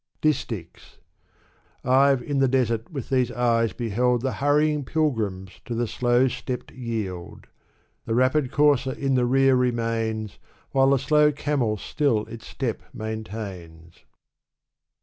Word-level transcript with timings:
DisHchs. 0.23 0.97
IVe 1.85 2.23
in 2.23 2.39
the 2.39 2.47
desert 2.47 2.89
with 2.89 3.09
these 3.09 3.31
eyes 3.31 3.71
beheld 3.71 4.21
The 4.21 4.33
hurrying 4.41 4.83
pilgrim 4.83 5.47
to 5.65 5.75
the 5.75 5.85
slow 5.87 6.27
stepped 6.27 6.71
yield: 6.71 7.45
The 8.05 8.15
rapid 8.15 8.51
courser 8.51 8.93
in 8.93 9.13
the 9.13 9.27
rear 9.27 9.55
remains, 9.55 10.39
While 10.71 10.89
the 10.89 10.97
slow 10.97 11.31
camel 11.31 11.77
still 11.77 12.25
its 12.25 12.47
step 12.47 12.81
maintains. 12.95 14.03